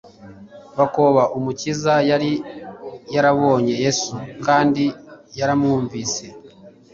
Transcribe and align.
bakoba 0.77 1.21
Umukiza. 1.37 1.93
Yari 2.09 2.31
yarabonye 3.15 3.73
Yesu 3.83 4.13
kandi 4.45 4.83
yaramwumvise, 5.39 6.23